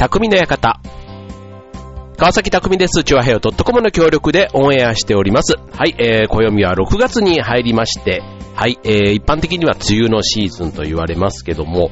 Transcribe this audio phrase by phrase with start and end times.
[0.00, 0.80] 匠の館。
[2.16, 3.04] 川崎匠です。
[3.04, 5.56] チュアヘオ .com の協力でオンエアしております。
[5.58, 8.22] はい、えー、暦は6月に入りまして、
[8.54, 11.90] はい、えー、一般的には梅雨のシーズンと言われますけども、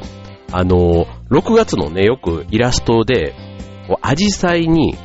[0.50, 3.34] あのー、6月のね、よくイラストで、
[4.00, 4.96] アジサイに、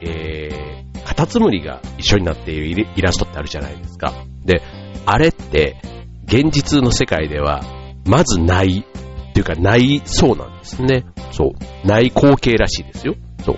[0.00, 4.14] えー、カタツムリが一緒になっているイラストってあるじゃないですか。
[4.46, 4.62] で、
[5.04, 5.76] あれって、
[6.24, 7.60] 現実の世界では、
[8.06, 8.86] まずない
[9.32, 11.06] っていうかないそうなんですね。
[11.32, 11.86] そう。
[11.86, 13.14] ない光景らしいですよ。
[13.44, 13.56] そう。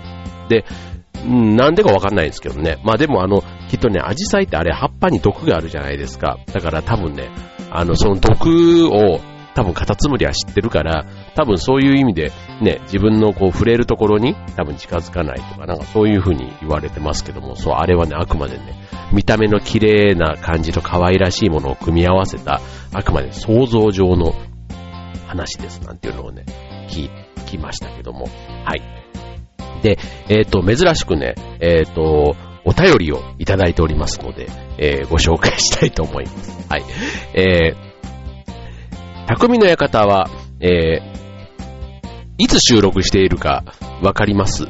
[0.48, 0.64] で、
[1.26, 2.78] なんでかわかんないですけどね。
[2.84, 6.38] まあでもあの、きっとね、アジサイってあれ葉っぱに毒があるじゃないですか。
[6.52, 7.28] だから多分ね、
[7.70, 9.20] あの、その毒を
[9.54, 12.30] 多分カタツムリは知ってるから、多分そういう意味で
[12.60, 18.74] ね、自分のこう触れるところに多分近づかないとか、なんかそういう風に言われてますけども、そう、あれはね、あくまでね、
[19.12, 22.60] 見た目の綺麗な感じと可愛らしいものを組み合わせた、
[22.92, 24.34] あくまで想像上の
[25.34, 26.44] 話ですなんていうのをね、
[26.88, 27.10] 聞
[27.46, 28.26] きましたけども。
[28.64, 28.82] はい。
[29.82, 36.66] で、えっ、ー、と、珍しくね、えっ、ー、と、お便りをいただいておりますので、えー、ご紹介したいと思います。
[36.70, 36.84] はい。
[37.34, 41.02] えー、匠の館は、えー、
[42.38, 43.64] いつ収録しているか
[44.02, 44.66] わかります？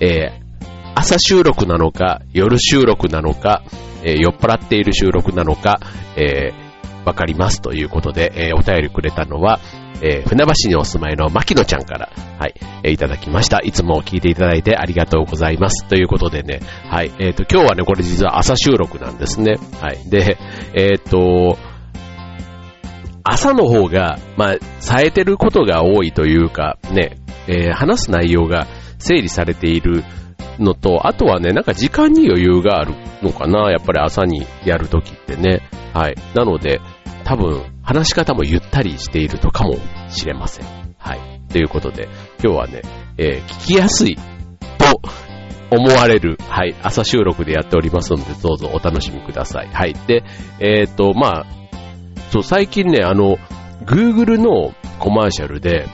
[0.00, 3.62] えー、朝収録なのか、夜収録なのか、
[4.02, 5.78] えー、酔っ払っている収録なのか、
[6.16, 9.60] えー、わかりますということで、えー、お便りくれたのは、
[10.02, 13.60] えー、船橋にお住まいの牧野ちゃんから、はい、えー、いただきました。
[13.60, 15.86] いつも聞いていただいてありがとうございます。
[15.86, 19.58] ということでね、はい、えっ、ー、と、今日はね、これ実は朝収録なんですね。
[19.80, 20.10] はい。
[20.10, 20.36] で、
[20.74, 21.56] えっ、と、
[23.24, 28.66] 朝の方が、まあ、冴えてることが多いというか、ね、え、話す内容が
[28.98, 30.04] 整理されている
[30.58, 35.62] のと、あとはね、なんか時間に余裕があるのかな、やっぱり朝にやるときってね。
[35.92, 36.16] はい。
[36.34, 36.80] なので、
[37.24, 39.76] 多分、話し方もゆったりしているとかも
[40.08, 40.66] しれません。
[40.98, 41.42] はい。
[41.50, 42.08] ということで、
[42.42, 42.82] 今日はね、
[43.18, 44.22] えー、聞きやすいと
[45.70, 49.68] 思われる、はい、朝収録でやっておりますので、どうぞお楽しみください。
[49.68, 49.94] はい。
[50.06, 50.22] で、
[50.60, 51.46] えっ、ー、と、まあ、
[52.30, 53.36] そう、最近ね、あの、
[53.84, 55.86] Google のコマーシャルで、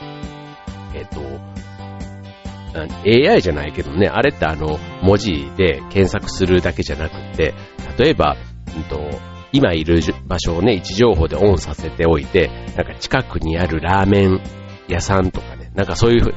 [0.94, 1.48] えっ、ー、と、
[3.04, 7.54] AI じゃないけどね、あれってあの、文字で検索するだけじゃなくて、
[7.98, 8.36] 例えば、
[8.76, 8.98] うんと、
[9.52, 14.40] 今いる場所をね、位置情報でオンさせておいて、なんか近くにあるラーメン
[14.88, 16.34] 屋さんとかね、なんかそういう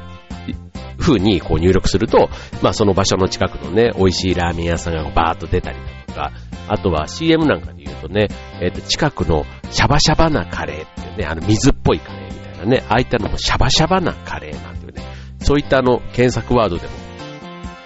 [0.97, 2.29] 風にこう入力すると、
[2.61, 6.31] まあその場所の近くのね、美味しいラーメン屋さんがバーッと出たりだとか、
[6.67, 8.27] あとは CM なんかで言うとね、
[8.61, 15.03] えっ、ー、と近くのシャバシャバなカレーっていうね、あの水っぽいカレーみたいなね、ああいったのもシャバシャバなカレーなんていうね、
[15.39, 16.93] そういったあの検索ワードでも、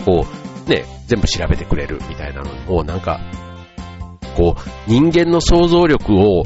[0.05, 0.27] こ
[0.67, 3.19] う、ね、全部調べてくれるみたいなのをなんか
[4.35, 6.43] こう、人間の想像力を、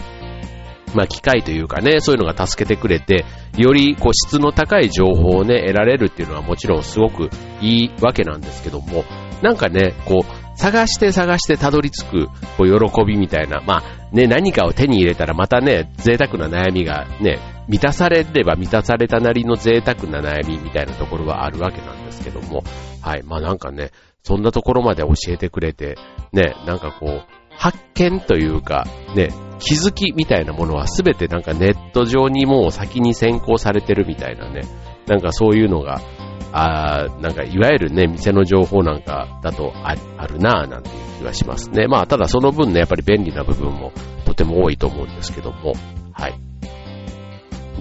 [0.96, 3.26] まあ、機械というかね、そういうのが助けてくれて、
[3.58, 7.30] より、こう、質の高い情報をね、得られるっていうのはもちろんすごく
[7.62, 9.04] いいわけなんですけども、
[9.42, 12.28] なんかね、こう、探して探してたどり着く、
[12.58, 13.84] こう、喜びみたいな、まあ、
[14.16, 17.40] ね、何かを手に入れたらまたね、贅沢な悩みがね、
[17.70, 22.64] 満たされれば満たされたなりの贅沢な悩みみたいなところはあるわけなんですけども、
[23.02, 23.92] はい、まあなんかね、
[24.24, 25.96] そんなところまで教えてくれて、
[26.34, 29.28] ね、なんかこう、発見というか、ね、
[29.60, 34.62] 気づきみたいなものはすべてなんかネット上にもう先に先行されてるみたいなね、
[35.08, 36.00] なんかそういうのが、
[36.54, 41.88] あなんかいわゆるね、店の情報なんかだとあるなぁなんていう気がしますね。
[41.88, 43.92] まあただその分ね、やっぱり便利な部分も
[44.26, 45.74] とても多いと思うんですけども、
[46.14, 46.40] はい。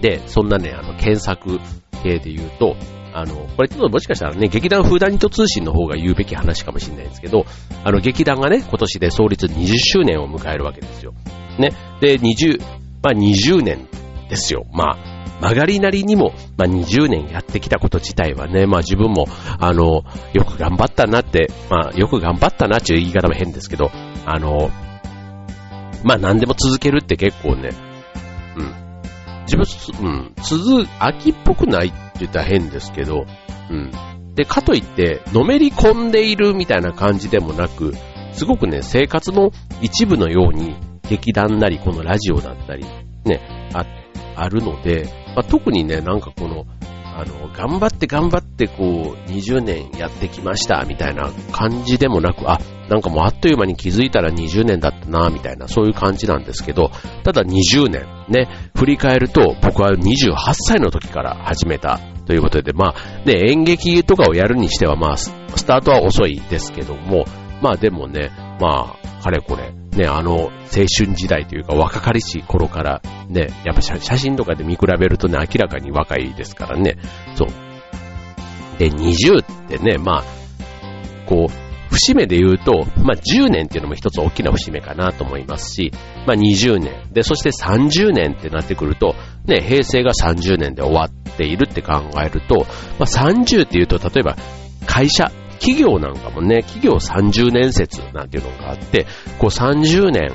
[0.00, 1.60] で、そんなね、あの、検索
[2.02, 2.74] 系で言うと、
[3.20, 7.46] あの、これちょっともしかしたらね、劇団フーダニット通信の方が言うべき話かもしれないですけど、
[7.84, 11.14] あの、劇団がね、今年で創立20周年を迎えるわけですよ。
[11.58, 11.72] ね。
[12.00, 12.60] で、20、
[13.02, 13.88] まあ20年
[14.28, 14.66] ですよ。
[14.72, 19.26] まあ、曲がりなりにも、まあ、20年やってきたこと自体はね、まあ自分も、
[19.58, 23.90] あの、よく頑張ったなって、まあよく頑張ったなっていう言い方も変ですけど、
[24.26, 24.70] あの、
[26.04, 27.70] まあ何でも続けるって結構ね、
[28.56, 28.74] うん。
[29.46, 33.26] 自分、うん、続、秋っぽくない言ったら変ですけど、
[33.70, 33.90] うん。
[34.34, 37.94] で、かといって、のめり込んでいるみたいな感じでもなく、
[38.32, 39.50] すごくね、生活の
[39.80, 40.76] 一部のように、
[41.08, 42.84] 劇団なり、このラジオだったり、
[43.24, 43.40] ね、
[43.74, 43.84] あ、
[44.36, 46.66] あるので、まあ、特にね、なんかこの、
[47.18, 56.92] あの、頑張って頑張ってこう、20年やってきました、みたいな感じでもなく、あ、なんかもうあっという間に気づいたら20年だったな、みたいな、そういう感じなんですけど、
[57.24, 65.32] ただ20年、ね、振り返ると、僕は28歳の時から始めたということで、まあ、ね、演劇とかをやるにしては、まあ、ス
[65.66, 67.24] タートは遅いですけども、
[67.60, 68.30] まあでもね、
[68.60, 76.96] まあ、かれこれ、ね、あの、青春時代というか若かりし頃からね、やっぱ写真とかで見比べるとね、明らかに若いですからね。
[77.34, 77.48] そう。
[78.78, 80.24] で、20ってね、まあ、
[81.26, 85.92] こう、節目で言うと、まあ、10年っていうのも一つ大きな節目かなと思いますし、
[86.26, 86.92] まあ、20年。
[87.12, 89.14] で、そして30年ってなってくると、
[89.46, 92.66] ね、平成が30年で終わっているって考えると、
[92.98, 94.36] まあ、30っていうと、例えば、
[94.86, 99.06] 会社、企業なんかもね、企業30年説なんていうのがあって、
[99.38, 100.30] こう30年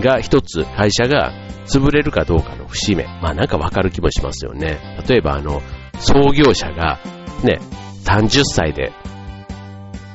[0.00, 1.32] が一つ会社が
[1.66, 3.04] 潰れるかどうかの節目。
[3.04, 4.80] まあなんかわかる気もしますよね。
[5.08, 5.62] 例えばあの、
[5.98, 6.98] 創業者が
[7.44, 7.60] ね、
[8.04, 8.92] 30歳で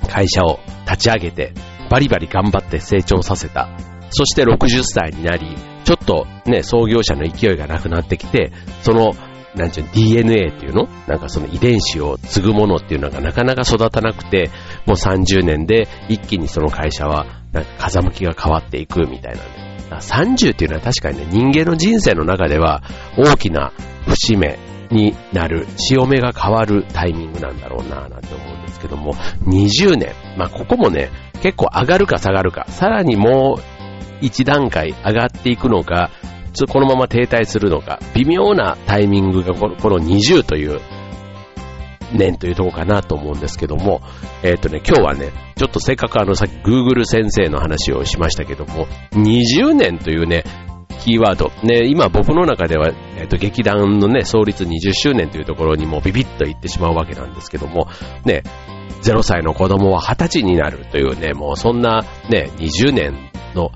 [0.10, 1.54] 会社を立ち上げて、
[1.90, 3.70] バリバリ頑張って成長させた。
[4.10, 9.14] そして60歳になり、ちょっとね、創業者の勢いがなくなってきて、その、
[9.56, 10.88] なんちゅう、DNA っていうの？
[11.08, 14.50] なんかその遺伝子を継ぐものっていうのがなかなか育たなくて、
[14.86, 19.66] もう30年で一気にその会社は、なんか風向きが変わっていくみたいなんで。
[19.90, 22.84] 30っていうのは確かにね、人間の人生の中では
[23.18, 23.72] 大きな
[24.08, 24.58] 節目
[24.92, 29.14] になる、潮目が変わるタイミングなんだろうなぁ、なんて思うんですけども、
[29.44, 30.14] 20年。
[30.38, 31.12] まあ、ここもね、
[31.42, 33.64] 結構上がるか下がるか、さらにもう
[34.22, 36.10] 一段階上がっていくのか、
[36.56, 40.80] ちょっとこのまま停滞するのか、微妙なタイミングがこのこの20という
[42.14, 44.02] 年というところかなと思うんですけども、
[44.42, 50.44] えっ、ー、とね、今日はね、ちょっとせっかくあのさっき Google 先生の話をしましたけども、20年というね、
[51.02, 51.52] キーワード。
[51.62, 57.88] ね、今僕の中では、えっ、ー、と、劇団のね、創立20周年というところにもビビッと言ってしまうわけなんですけども、
[58.24, 58.44] ね、
[59.04, 63.72] 0歳の子供は20歳になるというね、もうそんなね、20年の、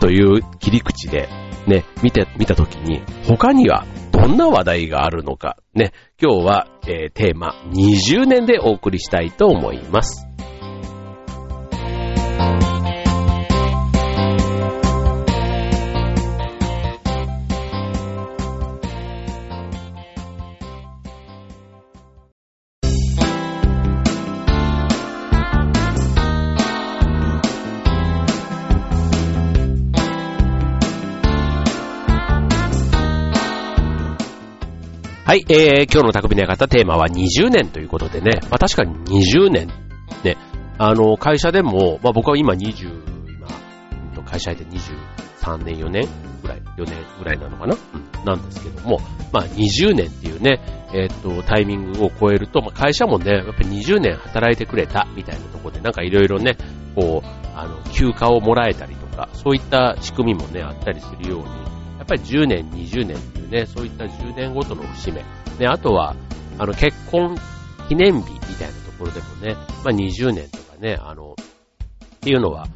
[0.00, 1.28] という切り口で、
[1.66, 10.26] ね、見て、見たときに、他にはどんな話題があるのか、ね、今日は、えー、テーマ20年でお送りしたいと思います。
[35.26, 39.66] はい、えー、今日の匠の館テーマは20年ということでね、まあ確かに20年、
[40.22, 40.36] ね、
[40.78, 43.34] あの、会社でも、まあ僕は今20、
[44.14, 46.06] 今、会社で23年、4年
[46.42, 49.00] ぐらい、4年ぐらいなのかな、うん、なんですけども、
[49.32, 50.60] まあ20年っていうね、
[50.94, 56.56] えー、っと、タイミングを超えると、まあ会社もね、やっぱり20年働いてくれたみたいなところで、なんかいろいろね、
[56.94, 57.26] こう、
[57.56, 61.75] あの、休暇をもらえたりとか、そういった仕組みもね、あったりするように、
[62.06, 65.22] っぱり10年、20年っていうね、そういった10年ごとの節目。
[65.58, 66.14] ね、あとは、
[66.58, 67.36] あの、結婚
[67.88, 69.54] 記念日みたいなところでもね、
[69.84, 72.66] まあ20年とかね、あの、っていうのは、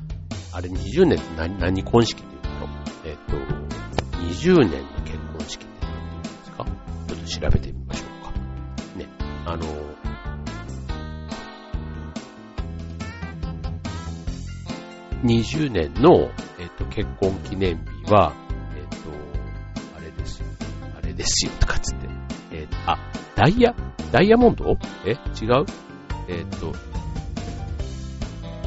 [0.52, 2.68] あれ20年って何、何婚式っていうの
[3.04, 3.36] えっと、
[4.18, 6.28] 20年の結婚式って何て
[7.08, 7.40] 言うんですか？
[7.44, 8.32] ちょっと調べてみましょうか。
[8.98, 9.06] ね、
[9.46, 9.64] あの、
[15.24, 18.32] 20年の、えっと、結婚記念日は、
[21.20, 22.08] ですよ、とかつって。
[22.50, 22.98] えー、あ、
[23.36, 23.74] ダイヤ？
[24.10, 24.78] ダイヤモンド？
[25.04, 25.66] え違う？
[26.28, 26.74] えっ、ー、と、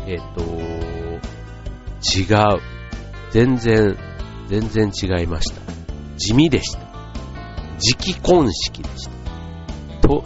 [0.06, 0.42] えっ、ー、と、
[2.04, 2.62] 違う。
[3.32, 3.98] 全然、
[4.50, 5.62] 全然違いました。
[6.18, 6.80] 地味でした。
[7.80, 9.10] 時期婚式でし
[10.02, 10.08] た。
[10.08, 10.24] と、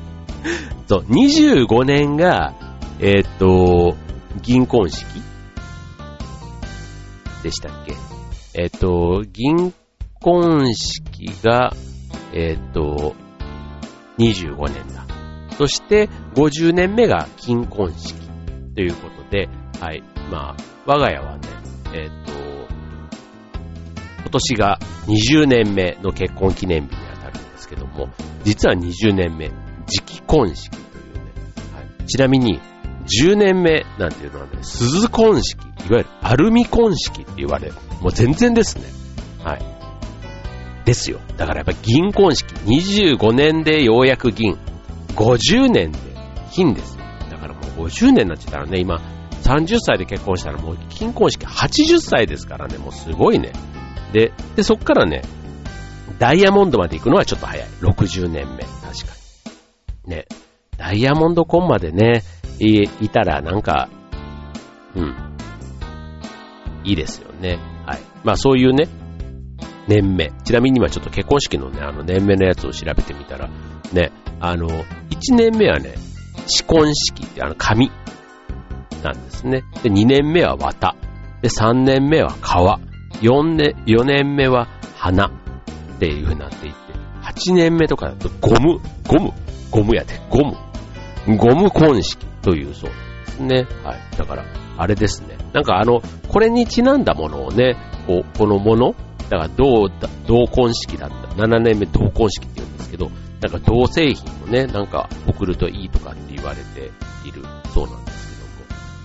[0.88, 2.54] そう、25年が、
[3.00, 3.96] えっ、と、
[4.40, 5.04] 銀婚式？
[7.42, 7.94] でしたっけ？
[8.54, 9.74] えっ、と、銀
[10.24, 11.74] 婚式が、
[12.32, 13.14] えっ、と、
[14.16, 15.04] 25年だ。
[15.58, 18.14] そして、50年目が金婚式
[18.74, 20.02] ということで、はい。
[20.30, 21.48] まあ、我が家はね、
[21.92, 22.32] えっ、と、
[24.22, 24.78] 今年が
[25.08, 28.08] 20年目の結婚記念日にあたるんですけども、
[28.44, 29.50] 実は20年目、
[29.86, 31.20] 時期婚式というね、
[31.74, 32.62] はい、ちなみに、
[33.20, 37.74] 10年目なんていうのはね、鈴婚式、いわゆるアルミ婚式って言われる。
[38.00, 38.84] もう全然ですね。
[39.44, 39.73] はい。
[40.84, 41.20] ですよ。
[41.36, 44.58] だからやっぱ銀婚式、25年でようやく銀、
[45.16, 45.98] 50年で
[46.52, 46.96] 金です。
[47.30, 49.00] だからもう50年になっちゃったらね、今、
[49.42, 53.52] 30歳で結婚したらもう金婚式80歳ですからね、もうすごいね。
[54.12, 55.22] で、で、そっからね、
[56.18, 57.68] ダイヤモンドまで行くのはちょっと早い。
[57.80, 58.64] 60年目。
[58.64, 59.14] 確か
[60.06, 60.10] に。
[60.10, 60.26] ね。
[60.76, 62.22] ダイヤモンド婚までね、
[62.58, 63.88] い、いたらなんか、
[64.94, 65.14] うん。
[66.84, 67.58] いいですよね。
[67.86, 68.00] はい。
[68.22, 68.88] まあそういうね、
[69.86, 70.32] 年目。
[70.44, 73.48] ちなみに今ちょっと結婚式のね、あの年目のやつを調べてみたら、
[73.92, 75.94] ね、あの、1年目はね、
[76.46, 77.90] 仕婚式ってあの紙
[79.02, 79.64] なんですね。
[79.82, 80.96] で、2年目は綿。
[81.42, 83.22] で、3年目は皮。
[83.22, 85.30] 4年、4年目は花っ
[85.98, 86.78] ていう風になっていって、
[87.22, 89.32] 8年目とかだとゴム、ゴム、
[89.70, 90.56] ゴムやで、ゴム。
[91.36, 93.66] ゴム婚式というそうですね。
[93.82, 94.18] はい。
[94.18, 94.44] だから、
[94.76, 95.38] あれですね。
[95.52, 97.76] なんかあの、これにちなんだものをね、
[98.06, 98.94] こう、このもの、
[99.30, 99.88] だから同、
[100.26, 101.28] 同婚式だった。
[101.34, 103.10] 7年目同婚式って言うんですけど、
[103.42, 106.90] なんか同製品をね、なんか送るといいとかって言われて
[107.28, 108.38] いるそうなんです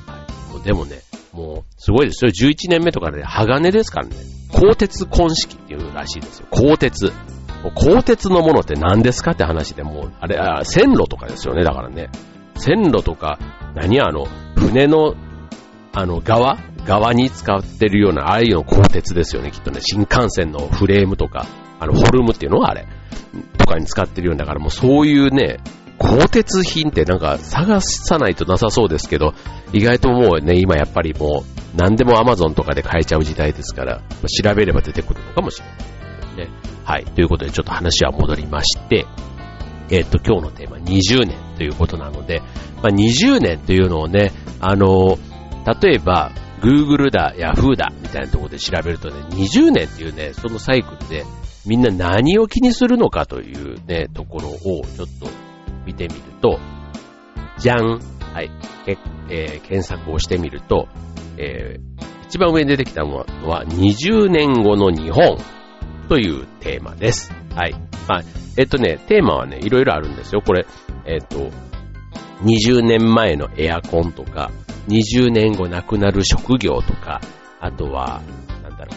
[0.05, 0.19] けども。
[0.19, 0.63] はい。
[0.63, 1.01] でもね、
[1.33, 2.31] もう、すごいですよ。
[2.31, 4.15] 11年目とかね、鋼ですからね。
[4.51, 6.47] 鋼鉄婚式っていうらしいですよ。
[6.51, 7.11] 鋼鉄。
[7.75, 12.09] 鋼鉄のものって何ですかって話でもう、あれ、あ線路とかですよね、だからね。
[12.55, 13.37] 線路とか、
[13.75, 15.15] 何あの、船の、
[15.93, 19.79] あの、側側に使ってるような、ああいうの鋼鉄ですよね、きっとね。
[19.81, 21.45] 新幹線のフレームとか、
[21.79, 22.87] あの、フォルムっていうのはあれ、
[23.57, 25.59] とかに使ってるようだから、もうそういうね、
[25.97, 29.33] 鋼鉄品ってなんか探さないとなさそうですけど、
[29.73, 34.01] 意外ともうね、今やっぱりもう何でも Amazon とかで買えちゃう時代ですから、
[34.43, 36.49] 調べれば出てくるのかもしれないね。
[36.85, 37.05] はい。
[37.05, 39.05] ということでちょっと話は戻りまして、
[39.91, 42.41] えっ、と、今日のテーマ20年ということなので、
[42.81, 45.17] まあ、20年というのをね、あの、
[45.81, 51.25] 例えば、Google だ、Yahoo だ、みたいなところで調べるとね、20年っていうね、そのサイクルで、
[51.65, 55.29] みんな何を気にするのかというね、ところをちょっと
[55.85, 56.59] 見てみると、
[57.57, 57.99] じゃん
[58.33, 58.51] はい。
[59.29, 60.87] えー、検索をしてみると、
[61.37, 65.37] えー、一番上に出てきたのは、20年後の日本
[66.07, 67.31] というテーマです。
[67.55, 67.73] はい。
[68.07, 68.21] まあ、
[68.57, 70.41] えっとね、テーマはね、いろいろあるんですよ。
[70.41, 70.65] これ、
[71.05, 71.49] えっと、
[72.43, 74.51] 20年前のエアコンとか、
[74.87, 77.21] 20年後亡くなる職業とか、
[77.59, 78.21] あとは、
[78.63, 78.91] なんだろ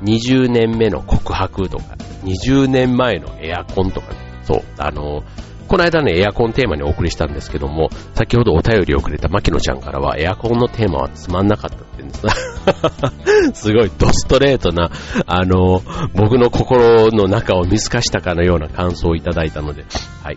[0.00, 5.22] う、20年目の告白とか、20年前のエアコンとかね、そう、あの、
[5.68, 14.90] この間ね、エアコンテーマにお送りしたんですけども、先ほどお便りをくれた牧野ちゃんからは、エアコンのテーマはつまんなかったって言うんです すごいドストレートな、
[15.26, 15.82] あの、
[16.14, 19.84] 僕の心の中を見透かしたかのような感想をいただいたので、
[20.22, 20.36] はい。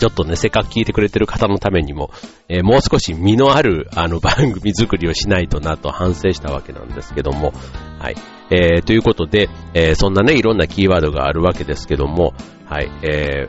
[0.00, 2.10] ちょっとね、せっかく聞いてくれてる方のためにも、
[2.48, 7.52] えー、もう少し身のある、あの、 番組作りをしないとなと反省したわけなんですけども、
[7.98, 8.16] はい。
[8.50, 12.32] えー、ということで、えー、そんなね、いろんなキーワードがあるわけですけども、
[12.64, 13.48] はい、え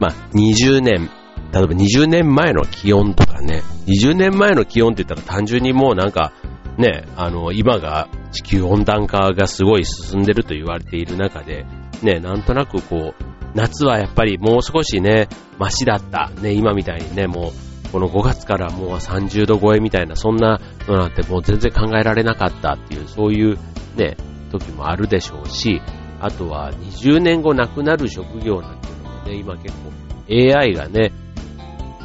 [0.00, 1.08] まあ、20年、
[1.52, 6.32] 例えば20年前の気温とかね、20年前の気温って言ったら単純にもうなんか、
[6.78, 11.64] ね、あの、今が地球温暖化がすごい進んでると言われている中で、
[12.02, 15.28] ね、なんとなくこう、夏はやっぱりもう少しね、
[15.58, 16.30] マシだった。
[16.40, 23.58] ね、今みたいにね、もう、この5月からもう30度超えみたいな、そんなのなんてもう全然考えられなかったっていう、そういう
[23.96, 24.16] ね、
[24.50, 25.82] 時もあるでしょうし、
[26.20, 29.92] あとは20年後亡くなる職業なんていうのもね、今結構
[30.30, 31.12] AI がね、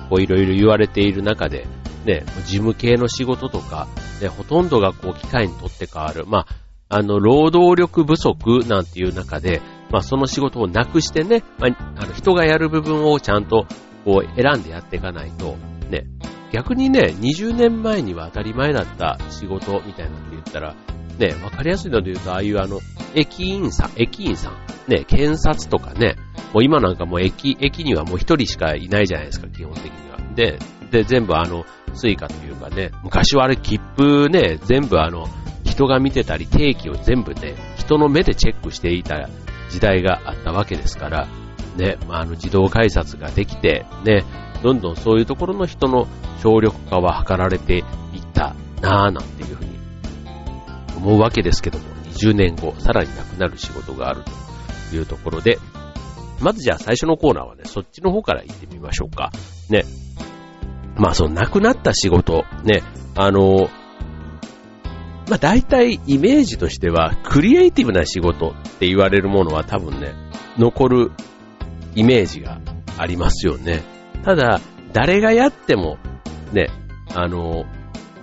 [0.10, 1.68] こういろいろ言われている中で、
[2.06, 3.88] ね、事務系の仕事とか、
[4.22, 6.26] ね、ほとんどがこう機械にとって変わる。
[6.26, 6.48] まあ、
[6.90, 13.66] あの、労働力不足なんていう中で、まあ、その仕事をなくしてね、まあ、あの、人がやる部分をちゃんと、
[14.06, 15.58] こう、選んでやっていかないと、
[15.90, 16.06] ね、
[16.52, 20.76] 逆にね、20年前には当たり前だった仕事みたいなって言ったら、
[21.18, 22.80] ね、わかりやすいので言うと、ああいうあの、
[23.16, 24.54] 駅員さん、駅員さん、
[24.92, 26.16] ね、検札とかね、
[26.54, 30.18] もう今なんかもう駅、駅にはもう一人しかいないじゃないですか、基本的には。
[30.36, 30.60] で、
[30.92, 35.28] で、全部あの、 Suica というかね、昔はあれ切符ね、全部あの、
[35.66, 39.28] 人が見てたり、定期を全部ね、人の目でチェックしていた
[39.70, 41.28] 時代があったわけですから、
[41.76, 44.24] ね、まあ、あの自動改札ができて、ね、
[44.64, 46.08] どんどんそういうところの人の
[46.42, 47.84] 省力化は図られていっ
[48.34, 49.78] たなぁなんていうふうに
[50.98, 54.24] 思うわけですけども、20年後、さらになくなる仕事がある
[54.90, 55.60] というところで、
[56.40, 59.32] まずじゃあ最初のコーナーはね、そっちの方から行ってみましょうか。
[59.70, 59.84] ね。
[60.96, 62.84] まあその亡くなった仕事、ね、
[63.16, 63.70] あの、
[65.28, 70.14] まあ大体イメージとしては、クリエイティブな仕事って言われるものは多分ね、
[70.58, 71.12] 残る
[71.96, 72.60] イメージが
[72.98, 73.84] ありますよね。
[74.24, 74.62] ただ、
[74.94, 75.98] 誰がやっても、
[76.54, 76.70] ね、
[77.14, 77.66] あの、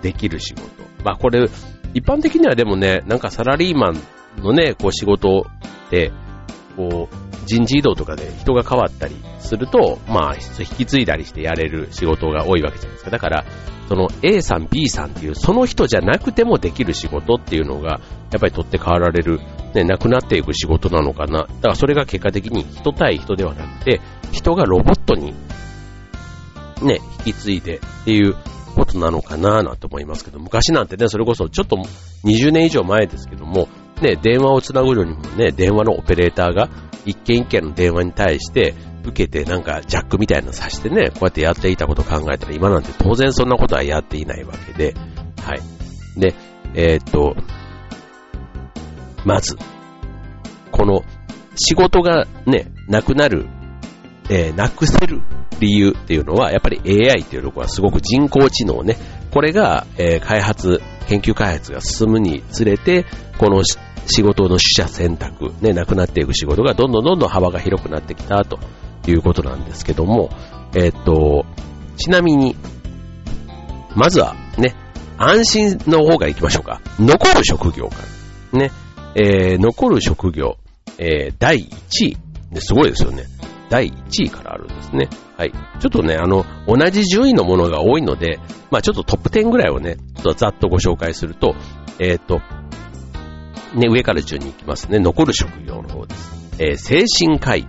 [0.01, 0.65] できる仕事。
[1.03, 1.47] まあこれ、
[1.93, 4.01] 一般的にはでもね、なんかサラリーマン
[4.41, 5.45] のね、こう仕事
[5.91, 6.11] で、
[6.75, 13.11] こう、人事異動とかで人が変わったりすると、まあ、引き継いだりしてやれる仕事が多いわけじゃないですか。
[13.11, 13.45] だから、
[13.87, 17.99] その A さん、B さんっていう、その人じゃなくてもできる仕事っていうのが、
[18.31, 19.39] やっぱり取って代わられる、
[19.73, 21.43] ね、なくなっていく仕事なのかな。
[21.43, 25.33] だからそれが結果的に人対人ではなくて、人がロボットに、
[26.81, 28.35] ね、引き継いでっていう
[28.75, 31.77] ことなのかななんて思いますけど、昔なんてね、それこそちょっと
[32.25, 33.69] 20年以上前ですけども、
[34.01, 36.69] ね、電話をつなぐのにもね、電話のオペレーターが
[37.05, 44.95] 一件一件の電話に対して受けてなんかジャックみたいなのさしてね、こうやってやっていたことを考えたら今なんて当然そんなことはやっていないわけで、
[45.43, 45.61] はい。
[46.19, 46.33] で、
[46.73, 47.35] えー、っと、
[49.23, 49.57] まず、
[50.71, 51.03] この
[51.55, 53.47] 仕事がね、なくなる
[54.29, 55.21] えー、なくせる
[55.59, 58.97] 理由っていうのは、やっぱり AI っていうとこはすごく人工知能ね、
[59.31, 63.05] これが、えー、開発、研究開発が進むにつれて、
[63.37, 63.63] この
[64.07, 68.59] 仕事の取捨選択、ね、なくなっていく仕事がどんどんどんどん幅が広くなってきたと
[69.07, 70.29] いうことなんですけども、
[70.75, 71.45] えっ、と、
[71.97, 72.55] ちなみに、
[73.95, 74.75] まずはね、
[75.17, 76.81] 安心の方から行きましょうか。
[76.99, 77.95] 残る職業か
[78.53, 78.59] ら。
[78.59, 78.71] ね、
[79.15, 80.57] えー、残る職業、
[80.97, 82.17] えー、第1位。
[82.57, 83.25] すごいですよね。
[83.69, 85.09] 第1位からあるんですね。
[85.37, 85.51] はい。
[85.51, 88.39] ちょっとね、あの、同じ順位のものが多いので、
[88.71, 91.55] まあちょっとトップ10ぐらいをね、ちょっとざっとご紹介すると、
[91.99, 92.41] えっ、ー、と、
[93.75, 94.99] ね、上から順に行きますね。
[94.99, 96.35] 残る職業の方です。
[96.59, 97.67] えー、精神科医、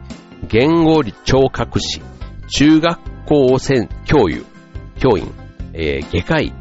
[0.48, 2.00] 言語聴覚士、
[2.48, 3.58] 中学校
[4.04, 4.44] 教諭、
[4.98, 5.32] 教員、
[5.72, 6.52] えー、外科医、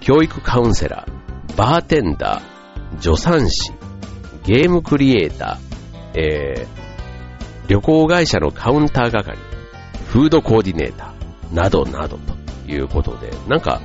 [0.00, 3.72] 教育カウンセラー、バーテンダー、助産師、
[4.44, 9.38] ゲームクリエイター、えー、旅行会社のカウンター係、
[10.08, 13.80] フードコーディネーター、などなどということで、なんか、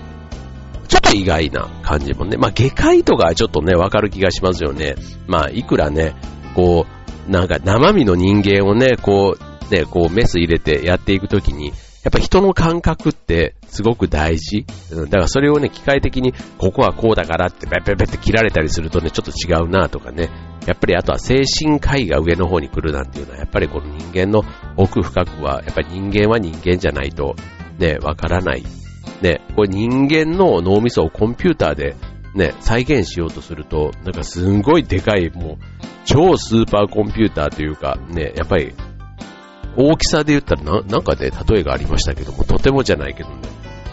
[0.86, 2.38] ちょっと意外な感じもね。
[2.38, 4.96] まあ、外科医とかはちょっとね、わかる気がしますよね。
[5.28, 6.16] まあ、いくらね、
[6.56, 6.86] こ
[7.28, 11.74] う、なんか生身の人間をね、こう、ね、こうメス入れてやっていくときに、
[12.06, 14.66] やっぱ人の感覚ってすごく大事。
[14.92, 20.30] だからそれをね、機械的に、ここはこうだからってペペペって切られたりするとね、ちょっと違うなとかね。
[20.68, 24.44] やっぱりあとは精神科医が上の方に来るなんていうのは、やっぱりこの人間の
[24.78, 27.36] 奥深くは、やっぱり人間は人間じゃないと、
[27.80, 28.64] ね、わからない。
[29.22, 31.96] ね、これ人間の脳みそをコンピューターで
[32.36, 35.58] ね、再現しようとすると、なんかすんごいでかい、もう、
[36.06, 38.74] 超スーパーコンピューターというか、ね、やっぱり
[39.78, 43.36] 大きさで言ったらな、なんかね、例えがありましたけども、とてもじゃないけどね、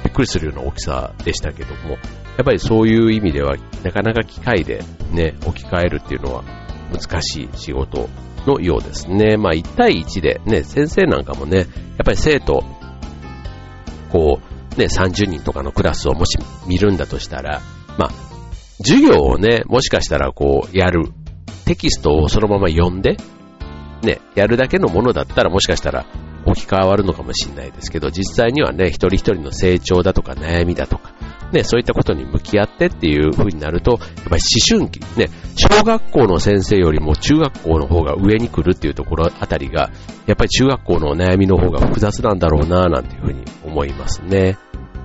[0.04, 1.98] びっくりするような大きさでしたけども、や
[2.42, 6.44] っぱりそういう意味では、なかなか機械でね、置き換えるっていうのは
[6.92, 8.08] 難しい仕事
[8.46, 9.36] のようですね。
[9.36, 11.66] まあ1対1でね、先生なんかもね、やっ
[12.04, 12.64] ぱり生徒、
[14.10, 17.60] こう、ね、30人とかのクラスをもし見るんだとしたら、
[17.98, 18.10] まあ、
[18.78, 21.12] 授業をね、もしかしたらこう、やる。
[21.64, 23.16] テキストをそのまま読んで、
[24.02, 26.06] ね、やるだけのものだったらもしかしたら
[26.44, 31.12] 置き換わるのかもしれないですけど、実際にはね、一人一人の成長だとか悩みだとか、
[31.52, 39.90] ね、そういったことに向き合ってっていう風になると、やっぱり思春期、ね、小学校の先生よりも中学校の方が上に来るっていうところあたりが、
[40.26, 44.56] やっぱり中学校の悩みの方が複雑なんだろうななんていう風に思いますね。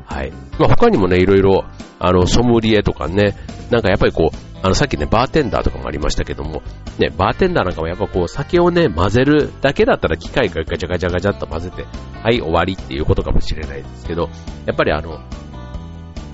[0.05, 0.31] はい。
[0.57, 1.65] まあ、他にもね、いろいろ、
[1.99, 3.35] あの、ソムリエとかね、
[3.69, 6.63] なんかやっぱりこう、あの、さっきね、バーテンダーとかもありましたけども、
[6.97, 11.85] ね、バーテンダーなんかもやっぱこう、酒をね、混ぜるだけだったら機械がガチャガチャガチャっと混ぜて、
[12.23, 14.29] はい、終わりっていうことかもしれないですけど、
[14.65, 15.19] やっぱりあの、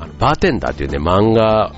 [0.04, 1.72] あのバーテンダーっていうね、漫画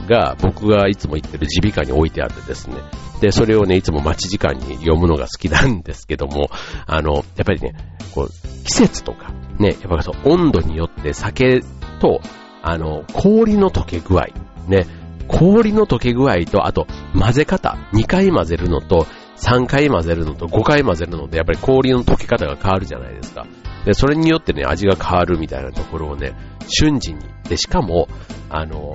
[0.00, 2.76] が僕がいつも行ってる耳鼻科に置いてあってですね。
[3.20, 6.50] で、それをね、いつも待ち時間に読むのが好きなんですけども、
[6.86, 7.74] あの、やっぱりね、
[8.14, 8.28] こう、
[8.64, 11.60] 季節とか、ね、やっぱそう、温度によって酒
[12.00, 12.20] と、
[12.62, 14.26] あの、氷の溶け具合、
[14.66, 14.86] ね、
[15.28, 16.86] 氷の溶け具合と、あと
[17.18, 19.06] 混ぜ方、2回混ぜるのと、
[19.36, 23.46] 3回混ぜるのと5回混ぜるので、やっぱり氷の溶け方が変わるじゃないですか。
[23.84, 26.34] で、それによってね、味が変わるみたいなところをね、
[26.68, 27.20] 瞬時に。
[27.48, 28.08] で、しかも、
[28.48, 28.94] あの、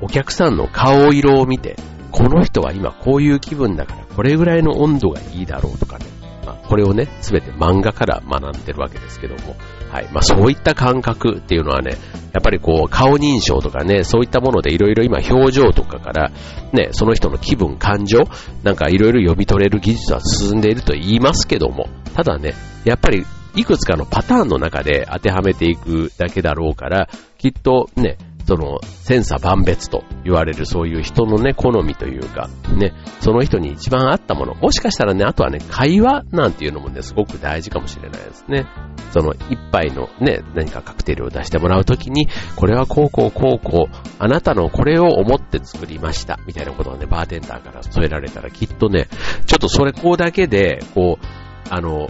[0.00, 1.76] お客さんの顔色を見て、
[2.10, 6.06] この人は今こういう気分だから、これぐらいの温度がいいだろうとかね。
[6.44, 9.56] まあ、これをね、すべて漫画から学んでるわけですけども、
[9.90, 10.08] はい。
[10.12, 11.92] まあ、そういった感覚っていうのはね、
[12.32, 16.32] やっぱりこう、顔認証とかね、そういったものでいろいろ今表情とかから、
[16.72, 18.24] ね、その人の気分、感情、
[18.64, 34.54] なんかいろいろ読み取れる技術は進んでいると言いますけども、ただね、やっぱりいくつかのパターンの中で当てはめていくだけだろうから、きっとね、その、千差万別と言われるそういう人のね、好みというか、ね、その人に一番合ったもの。
[34.54, 38.66] もしかしたらね、あとはね、会話なんていうのもね、すごく大事かもしれないですね。
[39.12, 49.08] その、一杯のね、何かカクテルを出してもらうときに、これはこうこうこうこう、あなたのこれを思って作りました、みたいなことをね、バーテンダーから添えられたらきっとね、
[49.46, 51.26] ちょっとそれこうだけで、こう、
[51.70, 52.08] あの、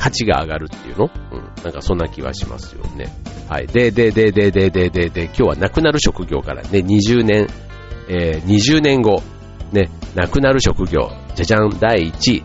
[0.00, 1.10] 価値が上がるっていうの？
[1.30, 1.62] うん。
[1.62, 3.12] なんかそんな気はしますよね。
[3.50, 3.66] はい。
[3.66, 7.48] で、で、で、で、で、で、で、で、今日は亡くなる職業からね、20年、
[8.08, 9.22] えー、20年後、
[9.72, 12.44] ね、亡くなる職業、じゃじゃん、第1位、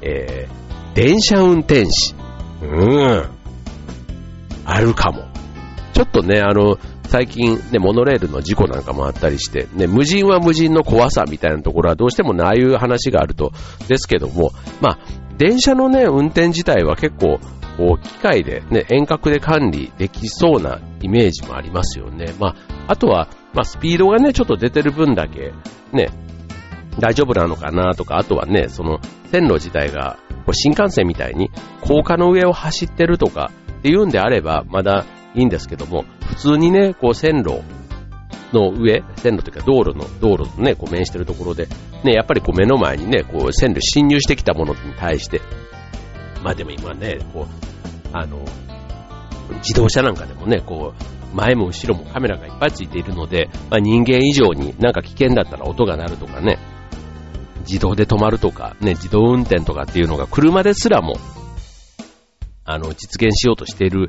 [0.00, 2.14] えー、電車運転士。
[2.62, 3.28] うん。
[4.64, 5.28] あるかも。
[5.92, 13.52] ちょっとね、あの、最近ね、モノレールの事故なんかもあったりして、ね、無人は無人の怖さみたいなところはどうしてもね、ああいう話があると、
[13.88, 14.98] ですけども、まあ、
[15.38, 17.38] 電車のね、運転自体は結構、
[17.76, 22.34] こう、機械でね、遠隔で管理できそうなイメージもありますよね。
[22.40, 22.56] まあ、
[22.88, 25.52] あとは、まあ、スピードがね、ちょっと出てる分だけ、
[25.92, 26.08] ね、
[26.98, 28.98] 大丈夫なのかなとか、あとはね、その、
[29.30, 30.18] 線路自体が、
[30.50, 31.50] 新幹線みたいに
[31.82, 37.60] 高架の上を走ってるとかっていうんであれば、まだいいんですけども、普通にね、こう線路
[38.52, 41.68] の上、線路というか道路の、道路のね、こう面してるところで、
[42.04, 45.40] ね、やっぱりこう目の前にね、こう線路侵入してきたものに対して、
[46.42, 48.44] まあでも今ね、こう、あの、
[49.56, 56.58] 自動車なんかでもね、こう、前も後ろもカメラがいっぱいついているので、まあ、人間以上になんか危険だったら音が鳴るとかね、
[57.60, 61.16] 自動で止まるとか、ね、自動運転とかっていうのが車ですらも、
[62.64, 64.08] あの、実現しようとしている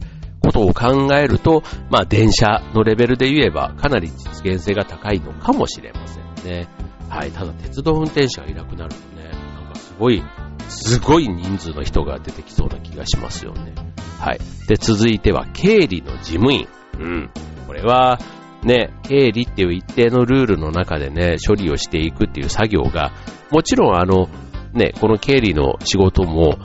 [0.49, 6.67] ことを考えると、まあ電車のレベルで言えばかなり実現性が高いのかもしれませんね。
[7.07, 7.31] はい。
[7.31, 10.23] ただ鉄道運転手がいなくなるとね、なんかすごい、
[10.67, 13.73] すごい人数の人が出てきそうな気がしますよね。
[14.19, 14.39] はい。
[14.67, 16.67] で、続いては経理の事務員。
[16.99, 17.29] うん。
[17.67, 18.19] これは、
[18.63, 23.11] ね、経理っていう一定のルールの中でね、処理をしていくっていう作業が、
[23.51, 24.27] もちろんあの、
[24.73, 26.57] ね、この経理の仕事も、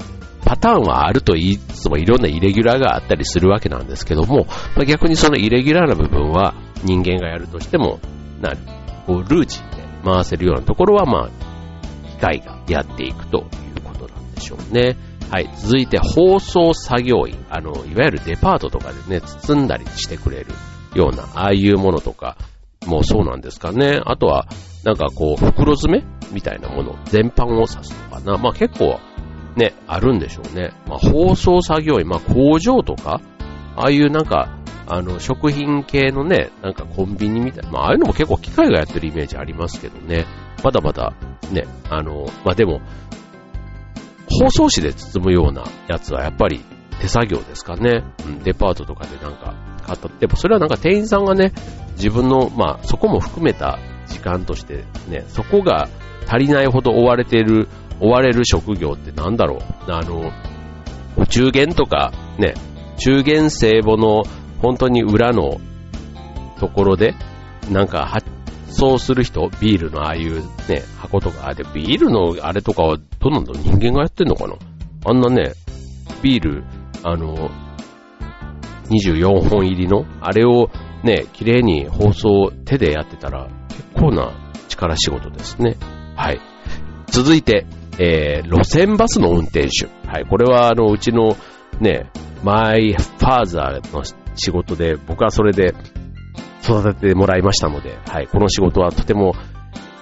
[0.45, 8.01] パターンはあると言いつつもいろんなイレギュラーがあったりするわけなんですけども、まあ、逆にそのイレギュラーな部分は人間がやるとしても、
[8.41, 8.53] な
[9.07, 11.31] こうルーチンで回せるようなところは、まあ、
[12.11, 13.41] 機械がやっていくとい
[13.79, 14.97] うことなんでしょうね。
[15.31, 15.51] はい。
[15.57, 17.45] 続いて、包装作業員。
[17.49, 20.53] あの、いわゆるデパートとかでね、包んだりしてくれる
[20.95, 22.37] ような、ああいうものとか、
[22.87, 24.01] もうそうなんですかね。
[24.05, 24.47] あとは、
[24.85, 28.37] なんかこう、袋詰めみたいなもの、全般を指すのかな。
[28.37, 29.01] まあ結構、
[29.57, 30.73] ね、あるんでしょうね。
[30.87, 33.21] まあ、包装作業員、まあ、工場とか、
[33.77, 40.27] ああいうなんか、あの、食品系のね、なんかコンビニみたいな、まあ、ああいうのも結構機械がやってるイメージありますけどね。
[40.63, 41.15] まだまだ、
[41.51, 42.81] ね、あの、まあ、でも、
[44.29, 46.61] 包装紙で包むようなやつはやっぱり
[47.01, 48.03] 手作業ですかね。
[48.27, 51.53] うん、デパートとかでなんか買ったって、それはなんか店員さんがね、
[51.97, 55.89] 自分の、まあ、そこも含めた時間としてね、そこが
[56.27, 57.69] 足りないほど追われている
[58.01, 59.93] 追われる職業ってなんだろう？
[59.93, 60.33] あの、
[61.17, 62.55] お中元とか、ね、
[62.99, 64.25] 中元聖母の
[64.61, 65.61] 本当に裏の
[66.59, 67.15] ところで、
[67.71, 68.27] なんか発
[68.69, 74.55] 送する人、ビールのああいうね、箱とか、あ、で、ビールのあれとかはどうなんだ人間がやってんのかな？
[75.07, 75.53] あんなね、
[76.23, 76.65] ビール、
[77.03, 77.51] あの、
[78.91, 80.71] 24本入りの、あれを
[81.03, 84.33] ね、綺麗に包装手でやってたら、結構な
[84.69, 85.77] 力仕事ですね。
[86.17, 86.41] はい。
[87.07, 87.67] 続いて、
[87.99, 89.87] えー、路線バスの運転手。
[90.09, 91.37] はい、これはあの、うちの
[91.81, 92.11] ね、
[92.43, 94.03] マイファーザーの
[94.35, 95.75] 仕事で、僕はそれで
[96.63, 99.35] 育ててもらいましたので、はい、この仕事はとても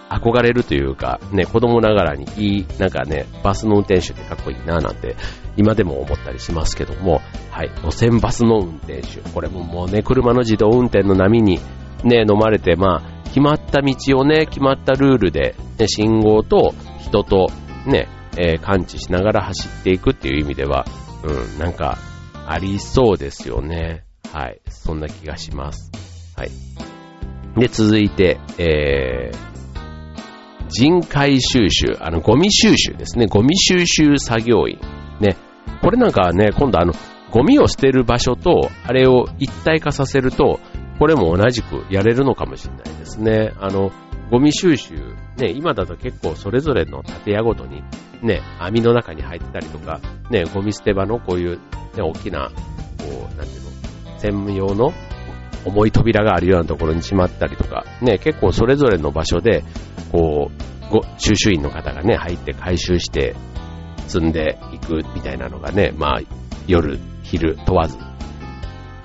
[0.08, 5.16] 憧れるというか、ね、子供ながらにいい、なんかね、バスの運転手ってかっこいいななんて、
[5.56, 9.20] 今でも思ったりしますけども、はい、路線バスの運転手。
[9.30, 11.60] これももうね、車の自動運転の波に
[12.04, 17.48] ね、飲まれて、まあ、決まった道をね、決まったルールで、ね、信号と人と
[17.86, 20.86] ね、えー、感知しながら走っていくっていう意味では、
[21.24, 21.98] うん、なんか、
[22.46, 24.04] ありそうですよね。
[24.32, 24.60] はい。
[24.68, 25.90] そんな気がします。
[26.36, 26.50] はい。
[27.60, 33.26] で、続いて、えー、人海収集、あの、ゴミ収集ですね。
[33.26, 34.78] ゴミ収集作業員。
[35.20, 35.36] ね。
[35.82, 36.94] これなんかね、今度あの、
[37.30, 40.60] ゴミを捨てる場所と、あれを一体化させると、
[40.98, 43.52] これも同じくやれるのかもしれないですね。
[43.60, 43.90] あの、
[44.32, 44.94] ゴミ収集、
[45.36, 47.82] ね、今だと結構それぞれの建屋ごとに、
[48.22, 52.50] ね、網の中に入ってたりとか、ね、ゴミ捨て場のこういう、ね、大きな、
[52.96, 54.94] こう、なんていうの、専務用の
[55.66, 59.64] 重い扉があるようなところにしまったりとか、ね、結構それぞれの場所で、
[60.10, 63.36] こう、ご収集員の方がね、入って回収して
[64.08, 66.20] 積んでいくみたいなのがね、まあ、
[66.66, 67.98] 夜、昼問わず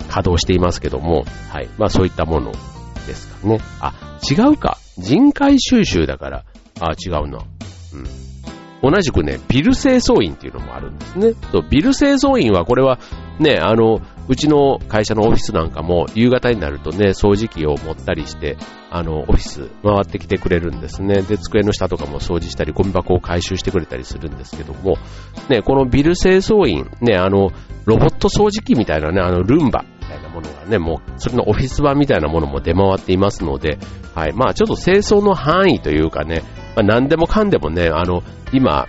[0.07, 1.67] 稼働していますけども、はい。
[1.77, 2.53] まあそういったもの
[3.05, 3.59] ですかね。
[3.81, 3.93] あ、
[4.31, 4.77] 違うか。
[4.97, 6.45] 人海収集だから、
[6.79, 7.39] あ、違うな。
[7.93, 8.91] うん。
[8.91, 11.33] 同じくね、ビル清掃員っていうのもあるんですね。
[11.51, 12.99] そうビル清掃員はこれは
[13.39, 18.57] ね、あの、うちの会社のオフィスなんかも夕方になるとね、掃除機を持ったりして、
[18.91, 21.21] あの、オフィス回ってきてくれるんですね。
[21.21, 24.97] で、机の下とかも掃除したり、ゴミ箱を回収してくれたりするんですけども、
[25.49, 27.51] ね、このビル清掃員、ね、あの、
[27.85, 33.77] ロボット掃除機みたいなね、あの、ルンバたいなものがね、もう、それのオフィス版みたいなものも出回っていますので、
[34.15, 34.33] はい。
[34.33, 36.43] まあ、ちょっと清掃の範囲というかね、
[36.75, 38.87] まあ、何でもかんでもね、あの、今、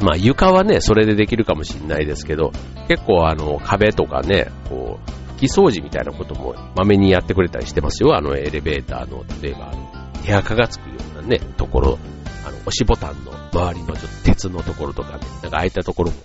[0.00, 2.52] まあ床はね、それでできるかもしれないですけど、
[2.88, 8.16] 結構あの壁とかね、こう、拭き掃除みたいなこともまめにやってくれたりしてますよ。
[8.16, 9.90] あのエレベーターの、例えばあの、
[10.24, 11.98] 手垢がつくようなね、ところ、
[12.46, 16.16] あの、押しボタンの周りのちょっと鉄のところとかね、なんかああいたところも、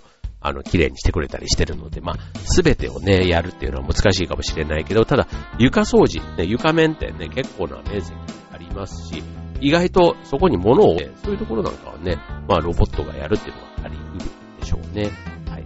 [0.41, 8.17] あの、綺麗にしてくれたりしてるので、まあ、すべてをね、やるっていうのは難しいかもしれないけど、ただ、床掃除、ね、床面ってね、結構な面積
[8.52, 9.23] ありますし、
[9.62, 15.12] 意外とそこに物を、そういうところなんかはね、まあロボットがやるっていうのはあり得るでしょうね。
[15.49, 15.65] はい。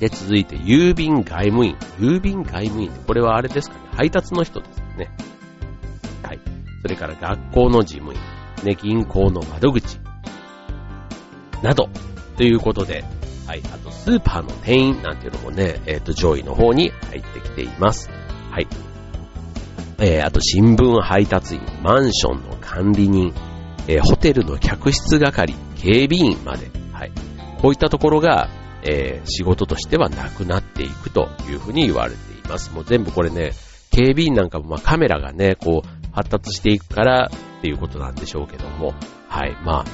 [0.00, 1.76] で、続いて、郵便外務員。
[2.00, 3.04] 郵便外務員って。
[3.06, 3.80] これはあれですかね。
[3.92, 5.10] 配達の人ですよね。
[6.22, 6.40] はい。
[6.82, 8.20] それから学校の事務員。
[8.64, 10.00] ね、銀行の窓口。
[11.62, 11.88] など。
[12.36, 13.04] ということで、
[13.48, 13.62] はい。
[13.72, 18.10] あと、スーパーの店員なんていうのもね、えっ、ー、と、上位の方に入ってきています。
[18.50, 18.66] はい。
[20.00, 23.32] えー、あと、新聞配達員、マンションの管理人、
[23.86, 27.12] えー、ホテルの客室係、警備員まで、はい。
[27.62, 28.50] こういったところが、
[28.82, 32.70] えー、仕事としてはなくなっていくというふうに言われています。
[32.74, 33.52] もう全部これね、
[33.90, 38.94] 警備員なんかもまあカメラがね、こう発達していくからっていうことなんでしょうけども、
[39.28, 39.84] はい、まあ、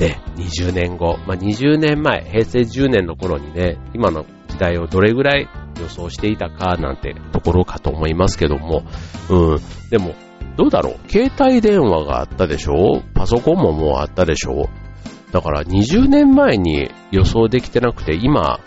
[0.00, 5.48] ね、20年後、まあ、20年前、平成10年の頃にね、今の時代をどれぐらい
[5.80, 8.84] 予想していたかなんてところかと思いますけども、
[9.30, 9.58] うん、
[9.90, 10.14] でも、
[10.56, 11.10] どうだろう？
[11.10, 13.02] 携帯電話があったでしょ？
[13.14, 14.68] パソコンももうあったでしょ？
[15.30, 18.60] だから20年前に予想できてなくて、今、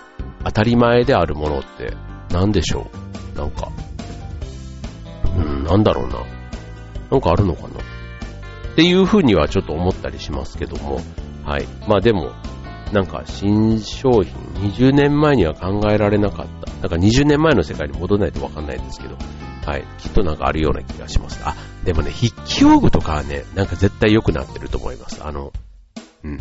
[0.44, 1.94] 当たり前であるものって
[2.32, 2.90] 何でしょ
[3.36, 3.38] う？
[3.38, 3.72] なんか、
[5.38, 6.24] うん、なんだろうな。
[7.12, 7.75] なんかあるのかな？
[8.76, 11.00] っていうふうにはちょっと思ったりしますけども、
[11.46, 11.66] はい。
[11.88, 12.34] まあでも、
[12.92, 14.34] なんか新商品、
[14.70, 16.72] 20年前には考えられなかった。
[16.82, 19.16] なんか20年前の世界に戻らないとわかんないですけど、
[19.66, 19.86] はい。
[19.98, 21.42] きっとなんかあるような気がします。
[21.46, 25.24] あ、でもね、筆記用具とかはね、なんか絶対良くなってると思います。
[25.24, 25.54] あの、
[26.26, 26.40] うん。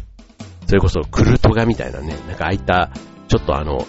[0.66, 2.90] それこそクルトガみたいなね、なんかああいった、
[3.28, 3.86] ちょっとあの、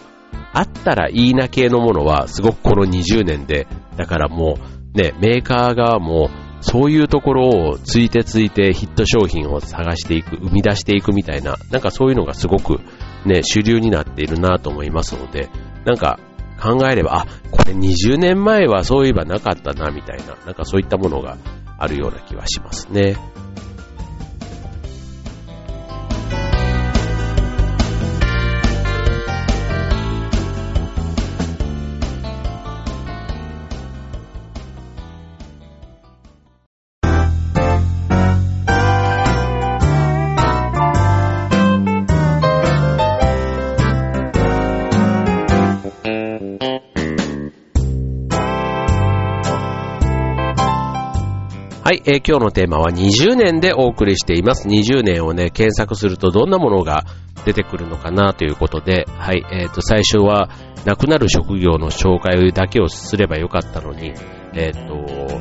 [0.53, 4.59] あったらいいな系のものは、すごくこの20年で、だからも
[4.93, 6.29] う、ね、メーカー側も、
[6.67, 12.79] そういうところをついてついてヒット商品を探していく、生み出していくみたいな、なんかそういうのがすごく
[13.23, 15.49] ね、主流になっているなと思いますので、
[15.85, 16.19] なんか
[16.59, 21.37] 考えれば、あ、これ20年前はそういえばなかったな、みたいな、なんかそういったものが
[21.77, 23.15] あるような気はしますね。
[52.05, 54.67] 今日のテーマは20年でお送りしています。
[54.67, 57.03] 20年をね、検索するとどんなものが
[57.45, 60.49] 出てくるのかなということで、はい、えっ、ー、と、最初は、
[60.85, 64.13] 亡くなる職業の紹介だけをすればよかったのに、
[64.53, 65.39] えっ、ー、と、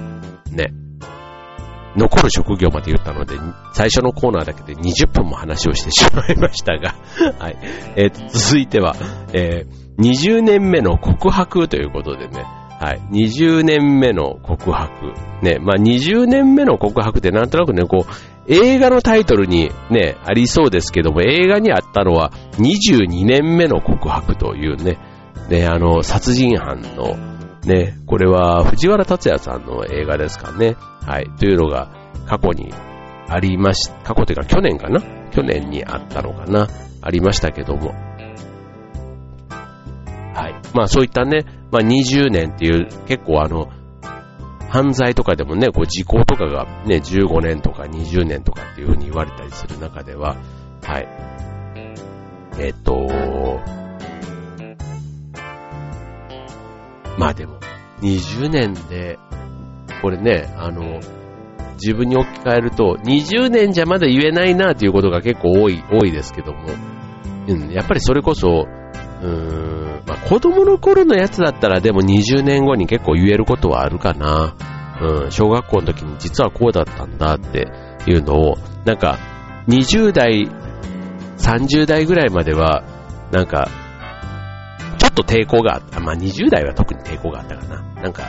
[0.50, 0.72] ね、
[1.96, 3.36] 残る職業まで言ったので、
[3.74, 6.94] 最初のコーナーだけで20分も話をしてしまいましたが、
[7.38, 7.58] はい、
[7.96, 8.96] えっ、と、続いては、
[9.34, 9.66] え
[9.98, 12.44] 20年目の告白ということでね、
[12.80, 13.00] はい。
[13.10, 15.12] 20年目の告白。
[15.42, 15.58] ね。
[15.60, 18.12] まあ、20年目の告白ってなんとなくね、こう、
[18.46, 24.98] 映画のタイトルにね、ありそうですけども、映画にあったのは22年目の告白というね、
[25.48, 27.16] ね、あの、殺人犯の、
[27.64, 30.76] ね、これは藤原達也さんの映画ですかね。
[31.06, 31.30] はい。
[31.38, 31.88] というのが
[32.26, 32.72] 過去に
[33.28, 35.00] ありまし、過去というか去年かな？
[35.30, 36.68] 去年にあったのかな？
[37.00, 37.94] ありましたけども。
[40.74, 43.68] まあそういったね、まあ、20年っていう結構あの、
[44.68, 50.36] 犯罪とかでもね、こう時効とかがね、15年とか20年とかっていう風に言われたりする中では、
[50.82, 51.08] はい。
[52.58, 53.08] えっ、と、
[57.18, 57.60] まあでも、
[58.00, 59.18] 20年で、
[60.02, 61.00] これね、あの、
[61.74, 66.68] 自分に置き換えると、20年じゃまだ言えないなっていうことが結構多い、多いですけども、
[67.46, 68.66] うん、やっぱりそれこそ、
[69.24, 74.54] うーん、まあ、子供の頃のやつだったらでも20年後に結構言えることはあるかな。
[75.00, 77.72] うん、小学校の時に実はこうだったんだって
[78.06, 79.18] いうのを、なんか、
[79.66, 80.46] 20代、
[81.38, 82.84] 30代ぐらいまでは、
[83.32, 83.68] なんか、
[84.98, 86.00] ちょっと抵抗があった。
[86.00, 87.82] まあ、20代は特に抵抗があったかな。
[88.02, 88.28] なんか、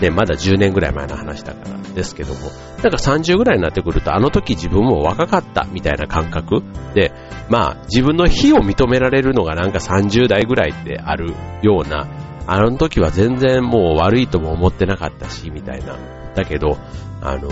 [0.00, 2.40] ね、まだ10年ぐらい前の話だからですけども、
[2.82, 6.62] なんか30ぐらいになってくると、あの時自分も若かったみたいな感覚
[6.94, 7.12] で、
[7.48, 12.08] まあ自分の非を認められるのがなんか30代ぐらいってあるような、
[12.46, 15.96] あの時は全然もう悪いとも思ってなかったし、みたいな。
[16.34, 16.76] だけど、
[17.22, 17.48] あの、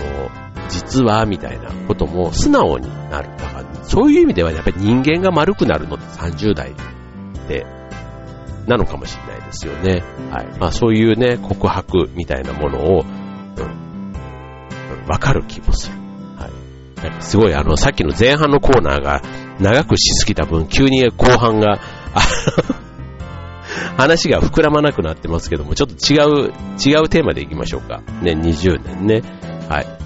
[0.69, 3.29] 実は、みたいなことも素直になる。
[3.37, 6.73] だから、そういう意味ではやっぱり人間が丸くなるのって30代
[7.47, 7.65] で、
[8.67, 10.03] なのかもしれないですよね。
[10.31, 10.47] はい。
[10.59, 13.05] まあそういうね、告白みたいなものを、わ、
[15.13, 15.97] うん、かる気もする。
[16.37, 16.51] はい。
[17.03, 19.21] なんかすごいあの、さっきの前半のコーナーが
[19.59, 21.79] 長くしすぎた分、急に後半が、
[23.97, 28.03] 話が膨らまなくなってますけども、ちょっと違う、違うテーマでいきましょうか。
[28.21, 29.23] ね、20年ね。
[29.69, 30.02] はい。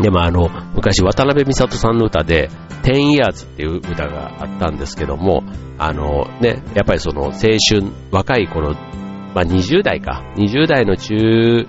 [0.00, 2.50] でもあの、昔渡辺美里さんの歌で、
[2.82, 5.42] 10 years っていう歌があったんですけども、
[5.78, 8.74] あのね、やっぱりその青春、若い頃、
[9.34, 11.66] まあ20代か、20代の中、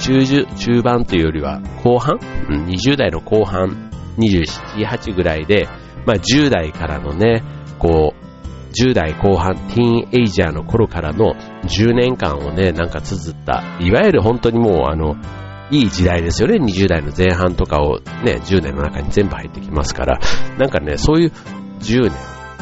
[0.00, 5.68] 中、中盤というよりは後半、うん、20代の後半、27、8ぐらいで、
[6.06, 7.42] まあ10代からのね、
[7.78, 8.24] こう、
[8.74, 15.16] 10代後半、ティーンエイジャーの頃からの10年間をね、なんか綴った、いわゆる本当にもうあの、
[15.74, 16.58] いい時代ですよね。
[16.58, 20.20] 20代の前半とかをね、10年の中に全部入ってきますから、
[20.56, 21.32] なんかね、そういう
[21.80, 22.10] 10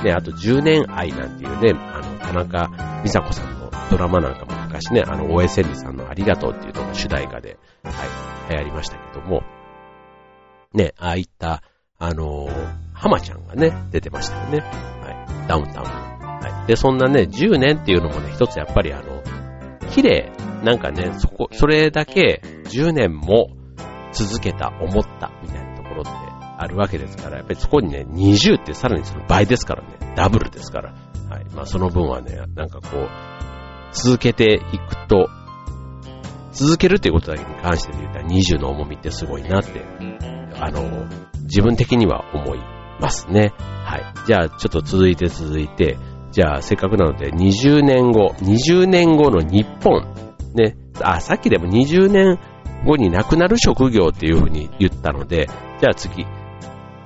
[0.00, 2.70] 年、ね、あと10年愛なんていうね、あの、田中
[3.04, 7.94] 美佐子さんのドラマなんかも昔ね、あの、大江千里さんのありがとうっていうのが主題歌で、はい、
[8.52, 9.42] 流行りましたけども、
[10.72, 11.62] ね、ああいった、
[11.98, 12.48] あの
[12.94, 14.60] 浜ちゃんがね、出てましたよね。
[14.60, 15.48] はい。
[15.48, 15.86] ダウンタウン。
[15.86, 16.66] はい。
[16.66, 19.22] で、そんなね、10年っていうのもね、一つやっぱりあの、
[19.90, 23.48] 綺麗、なんかね、そこ、それだけ10年も
[24.12, 26.10] 続けた、思った、みたいなところって
[26.58, 30.92] あるわけですから、やっぱりそこにね、20ってさらにその倍ですからね、ダブルですから、
[31.28, 31.44] はい。
[31.54, 33.08] まあその分はね、なんかこう、
[33.92, 35.28] 続けていくと、
[36.52, 39.82] 続けるっていうことだけに関して言ったら20の重みってすごいなって、
[40.54, 41.06] あの、
[41.44, 42.58] 自分的には思い
[43.00, 43.54] ますね。
[43.58, 44.26] はい。
[44.26, 45.98] じゃあ、ちょっと続いて続いて、
[46.32, 50.02] じゃあ、せっかくなので、20年後、20年後の日本、
[50.54, 52.38] ね、あ、さっきでも20年
[52.84, 55.48] 後に亡くなる職業っていうふうに言ったので、
[55.80, 56.26] じゃあ次、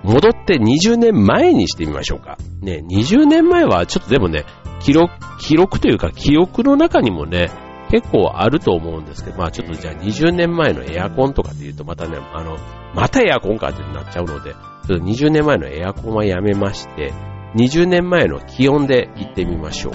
[0.04, 2.38] 戻って20年前にしてみましょうか。
[2.62, 4.44] ね、20年前はちょっとでもね、
[4.80, 7.50] 記録、記録というか記憶の中にもね、
[7.90, 12.56] 結構あると思うんですけど、まあちょっとじゃあ20年前のエアコンとかで言うとまたね、あの、
[12.94, 17.12] またエアコンかってなっちゃうので、ちょっと20年前のエアコンはやめまして、
[17.56, 19.94] 20年前の気温で行ってみましょう。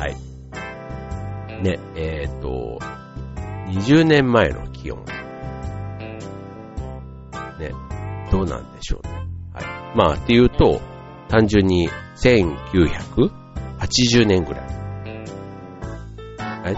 [0.00, 0.14] はい。
[1.62, 2.78] ね、えっ、ー、と、
[3.68, 5.04] 20年前の気温。
[7.58, 7.72] ね、
[8.32, 9.12] どうなんでしょうね。
[9.52, 9.64] はい。
[9.94, 10.80] まあ、っていうと、
[11.28, 14.64] 単純に1980年ぐらい。
[16.38, 16.72] はい、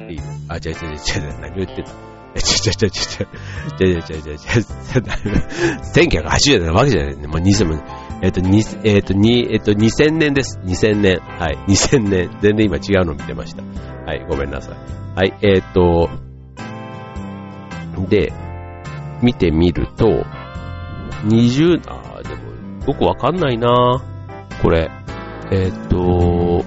[0.00, 0.10] ん？
[0.10, 0.20] いい？
[0.48, 0.88] あ、違う違う違う違
[1.28, 1.92] う、何言ってた
[2.40, 3.26] ちょちょちょちょ、ちょ
[3.76, 4.52] ちょちょちょちょ、
[5.94, 7.26] 1980年なわけじゃないね。
[7.26, 7.66] もう2000
[8.22, 10.60] えっ、と、に、えっ、と、に、えっ、と、2000年です。
[10.62, 11.18] 2000年。
[11.18, 11.58] はい。
[11.66, 12.30] 2000年。
[12.40, 13.64] 全然今違うの見てました。
[14.06, 14.24] はい。
[14.28, 14.76] ごめんなさい。
[15.16, 15.34] はい。
[15.42, 16.08] えっ、と、
[18.08, 18.32] で、
[19.22, 20.24] 見てみると、
[21.26, 22.42] 20、あでも、
[22.86, 24.00] 僕わかんないな
[24.62, 24.88] これ。
[25.50, 26.64] えっ、と、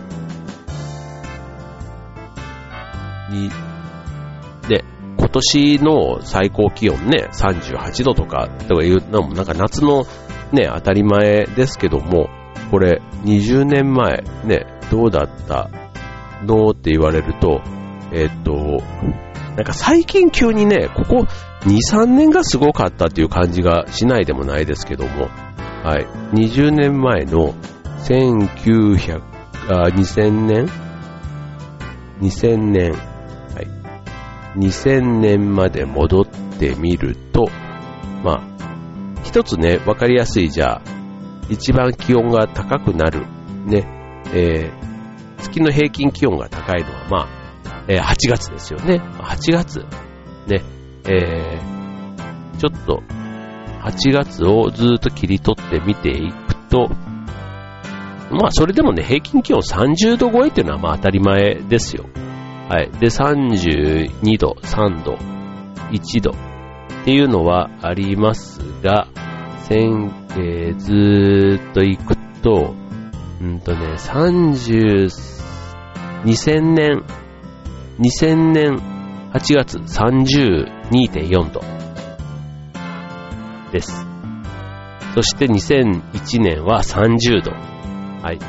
[3.29, 3.49] に、
[4.67, 4.83] で、
[5.17, 10.05] 今年の最高気温ね、38度とか、とかいうのもなんか夏の
[10.51, 12.29] ね、当たり前ですけども、
[12.71, 15.69] これ20年前ね、どうだった
[16.43, 17.61] のって言われると、
[18.11, 18.81] えっと、
[19.55, 21.27] なんか最近急にね、ここ
[21.61, 25.29] 2、3年がすごかったっていう感じがしないでもないですけども、
[25.83, 27.53] はい、20年前の
[28.07, 29.21] 1900、
[29.69, 30.67] あ、2000年
[32.21, 32.97] ?2000 年、は
[33.61, 36.25] い、2000年まで戻っ
[36.59, 37.45] てみると、
[38.23, 38.54] まあ、
[39.25, 40.81] 一つね、わかりやすい、じゃあ、
[41.49, 43.25] 一番気温が高くなる、
[43.65, 43.85] ね、
[44.33, 49.01] えー、月の平均気温が高いのは、まあ、えー、8月ですよね。
[49.19, 49.79] 8月、
[50.47, 50.63] ね、
[51.09, 53.01] えー、ちょっと、
[53.83, 56.89] 8月をずっと切り取って見ていくと、
[58.31, 62.05] まあ、それでもね、平均気温30度超えっていうのはまあ当たり前ですよ。
[62.69, 62.91] はい。
[62.99, 65.17] で、32度、3度、
[65.91, 66.54] 1度
[67.05, 69.07] っていうのはありますが、
[69.69, 72.73] 千、えー、ずーっと行くと、
[73.39, 75.11] うんとね、30、
[76.23, 77.03] 2000年、
[77.99, 78.81] 2000年
[79.33, 81.61] 8月32.4度
[83.71, 84.03] です。
[85.13, 87.51] そして2001年は30度。
[87.51, 88.39] はい。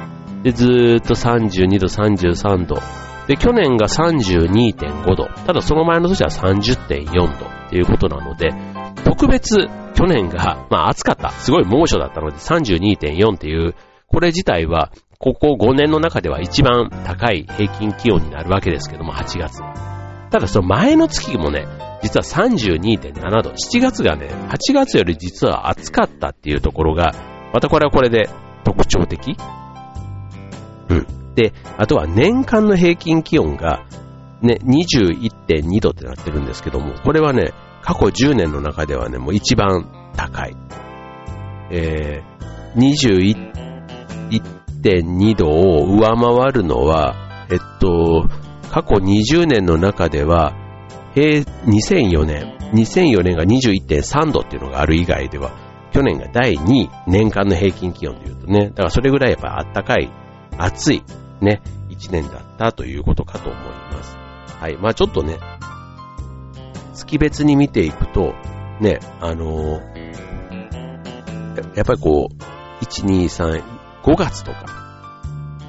[0.43, 3.06] で、ずーっと32度、33度。
[3.29, 5.27] で、去年が32.5度。
[5.47, 8.55] ただその前の年は30.4度っていうことなので、
[9.05, 11.31] 特別去年が、まあ暑かった。
[11.31, 13.75] すごい猛暑だったので32.4っていう、
[14.07, 19.61] これ自体は、ここ5年の中では一番高い平均気温になるわけですけども、8月
[20.31, 21.67] ただその前の月もね、
[22.03, 23.51] 実は32.7度。
[23.51, 27.15] 7月がね、8月より実は暑かったっていうところが、
[27.55, 28.29] またこれはこれで
[28.65, 29.37] 特徴的。
[30.91, 31.26] うん。
[31.37, 33.85] で、あとは年間の平均気温が、
[34.43, 40.57] ね、21.2度ってなってるんですけども、これはね、過去10年の中ではね、もう一番高い。
[41.71, 43.47] えー、
[44.81, 47.15] 21.2度を上回るのは、
[47.51, 48.27] えっと、
[48.71, 50.55] 過去20年の中では、
[51.15, 55.53] 平2004年、2004年が21.3度っていうのがある以外では、
[55.93, 60.11] 去年が第2位、年間の平均気温で言うとね、だからそれぐらいやっぱ暖かい、
[60.59, 61.03] 暑い、
[61.41, 64.17] ね、1年だったということかと思います。
[64.61, 64.77] はい。
[64.77, 65.39] まあちょっとね、
[66.95, 68.35] 月別に見ていくと、
[68.81, 70.07] ね、あのー、
[71.77, 73.63] やっぱりこう、1、2、3、
[74.03, 74.67] 5月とか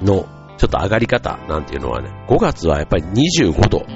[0.02, 0.26] の
[0.58, 3.86] ちょっと上がり方なんていうのはね、5月はやっぱり25度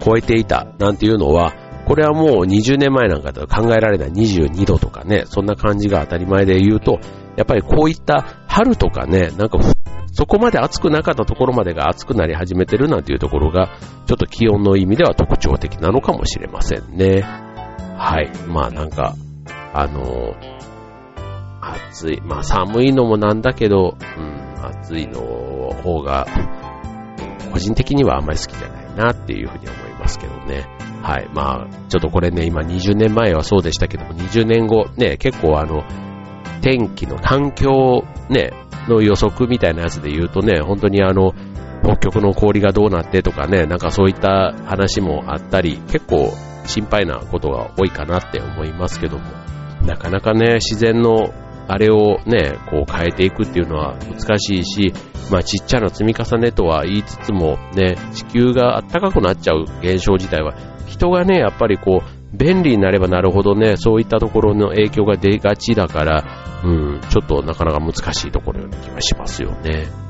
[0.00, 1.54] 超えていたなんていうのは、
[1.86, 6.98] これはもう20年前なんかでは考えられない22度とかね、そんな感じが当たり前で言うと、
[7.36, 9.58] やっぱりこういった春とかね、なんか
[10.16, 17.20] そこまで暑くなかったところまでが暑くなり始めてるなんていうところが、ちょっと気温の意味では特徴的なのかもしれませんね。
[17.20, 18.32] はい。
[18.48, 19.14] まあなんか、
[19.74, 20.34] あの
[21.60, 22.22] 暑い。
[22.22, 25.20] まあ寒いのもなんだけど、うん、暑いの
[25.82, 26.26] 方が、
[27.52, 30.66] 個人的にはあんまり好きじゃないなっていうふうに思いますけどね。
[31.02, 31.28] はい。
[31.34, 35.84] まあ、ちょっとこれね、今20年前はそうでしたけども、20年後、ね、結構あの、
[36.62, 38.54] 天気の環境、ね、
[38.88, 41.32] の予測みたいなやつで言うとね、本当にあの、
[41.82, 46.32] 北極の氷がどうなってとかね、なんかそういった話もあったり、結構
[46.66, 49.24] 心配なことが多いかなって思いますけども、
[49.84, 51.32] なかなかね、自然の
[51.68, 54.92] あれをね、こう変えていくっていうのは難しいし、
[55.30, 60.54] まあちっちゃな積み重ねとは言いつつもね、地球が暖かくなっちゃう現象自体は、
[60.86, 66.24] 人がね、やっぱりこう、便利になればなるほどね、そういったところの影響が出がちだから、
[66.64, 70.05] うん、ちょっとなかなか難しいところような気がしますよね。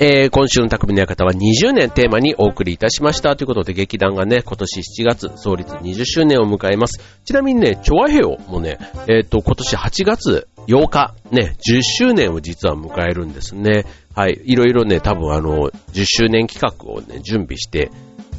[0.00, 3.34] えー、今週の匠の館は20年テーマにお送りいたしました。
[3.34, 7.00] ということで、劇団がね、今年7月、創立20周年を迎えます。
[7.24, 8.78] ちなみにね、チョアヘオもね、
[9.08, 13.86] えっ、ー、と、今年8月8日、ね、10周年を実は迎えるんですね。
[14.14, 17.90] はい、いろいろね、多分あの、10周年企画をね、準備して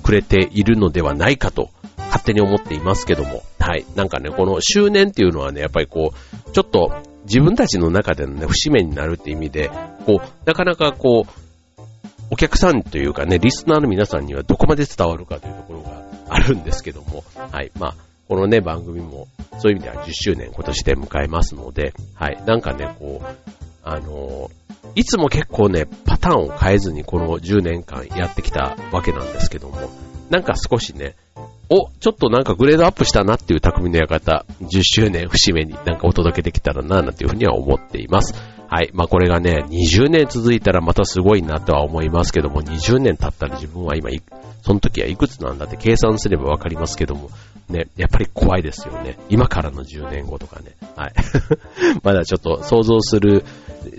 [0.02, 3.44] くれているのではないかと、勝手に思っていますけども。
[3.60, 6.94] はい、なんかね、この周年っていうのはね、やっぱりこう、ちょっと
[7.26, 9.70] 自分たちの中でのね、節目になるって意味で、
[10.06, 11.39] こう、なかなかこう、
[12.32, 17.72] お客さんというかね、リスナーの皆さんにはどこまで伝わるかというところがあるんですけども、はい。
[17.80, 17.96] まあ、
[18.28, 19.28] このね、番組も、
[19.60, 22.42] そういう意味では10周年今年で迎えますので、はい。
[22.46, 23.28] なんかね、こう、
[23.84, 24.52] あの
[24.96, 29.90] いつも結構ね、パターンを変えずにこの10年間やってきたわけなんですけども、
[30.30, 31.16] なんか少しね、
[31.70, 38.34] お、ちょっとなんかグレードアップしたなっていう匠の館、10周年節目になんかお届けできたらな、なんていうふうには思っています。
[38.70, 38.92] はい。
[38.94, 44.12] まあこれがね、20年続いたらまたすごいなとは思いますけども、20年経ったら自分は今、
[44.62, 47.32] その時はいくつなんだって計算すればわかりますけども、
[47.68, 49.18] ね、やっぱり怖いですよね。
[49.30, 50.76] 今からの10年後とかね。
[50.96, 51.14] はい。
[52.04, 53.44] まだちょっと想像する、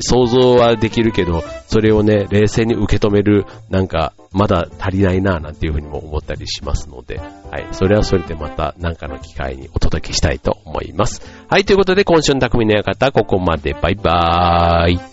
[0.00, 7.66] 想像はできるけど、それをね、冷静に受け止める、なんか、まだ足りないなぁ、なんていうふうにも思ったりしますので、はい。
[7.72, 11.20] それはそれでまた、何かの機会にお届けしたいと思います。
[11.48, 11.64] はい。
[11.64, 13.74] ということで、今週の匠の館、ここまで。
[13.74, 15.09] バイバーイ。